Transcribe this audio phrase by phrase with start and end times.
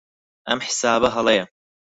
[0.47, 1.45] ئەم حیسابە هەڵەیە.